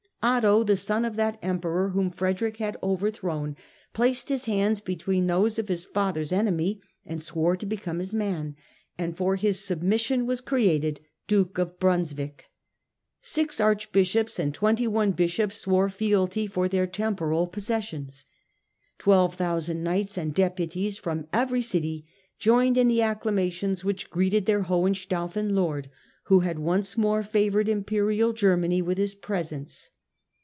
Otho, 0.23 0.61
the 0.63 0.77
son 0.77 1.03
of 1.03 1.15
that 1.15 1.39
Emperor 1.41 1.89
whom 1.89 2.11
Frederick 2.11 2.57
had 2.57 2.77
overthrown, 2.83 3.55
placed 3.91 4.29
his 4.29 4.45
hands 4.45 4.79
between 4.79 5.25
those 5.25 5.57
of 5.57 5.67
his 5.67 5.83
father's 5.83 6.31
enemy 6.31 6.79
and 7.03 7.19
swore 7.23 7.57
to 7.57 7.65
become 7.65 7.97
his 7.97 8.13
man; 8.13 8.55
and 8.99 9.17
for 9.17 9.35
this 9.35 9.65
submission 9.65 10.27
was 10.27 10.39
created 10.39 10.99
Duke 11.25 11.57
of 11.57 11.79
Brunswick. 11.79 12.51
Six 13.23 13.59
Archbishops 13.59 14.37
and 14.37 14.53
twenty 14.53 14.85
one 14.85 15.11
Bishops 15.11 15.57
swore 15.57 15.89
fealty 15.89 16.45
for 16.45 16.67
their 16.69 16.85
temporal 16.85 17.47
possessions. 17.47 18.27
Twelve 18.99 19.33
thousand 19.33 19.81
knights 19.83 20.19
and 20.19 20.35
deputies 20.35 20.99
from 20.99 21.25
every 21.33 21.63
city 21.63 22.05
joined 22.37 22.77
in 22.77 22.87
the 22.89 23.01
acclamations 23.01 23.83
which 23.83 24.11
greeted 24.11 24.45
their 24.45 24.61
Hohenstaufen 24.65 25.55
lord, 25.55 25.89
who 26.25 26.41
had 26.41 26.59
once 26.59 26.95
more 26.95 27.23
favoured 27.23 27.67
Imperial 27.67 28.33
Germany 28.33 28.83
with 28.83 28.99
his 28.99 29.15
presence. 29.15 29.89